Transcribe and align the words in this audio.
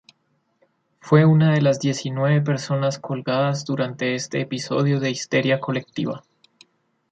Fue 0.99 1.25
una 1.25 1.53
de 1.53 1.61
las 1.61 1.79
diecinueve 1.79 2.41
personas 2.41 2.97
colgadas 2.97 3.65
durante 3.65 4.15
este 4.15 4.41
episodio 4.41 4.99
de 4.99 5.11
histeria 5.11 5.59
colectiva. 5.59 6.23